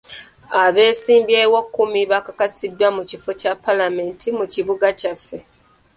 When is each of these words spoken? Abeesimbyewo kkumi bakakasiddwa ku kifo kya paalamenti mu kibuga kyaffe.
Abeesimbyewo 0.63 1.59
kkumi 1.65 2.01
bakakasiddwa 2.11 2.87
ku 2.95 3.01
kifo 3.09 3.31
kya 3.39 3.53
paalamenti 3.63 4.27
mu 4.37 4.45
kibuga 4.53 4.87
kyaffe. 4.99 5.37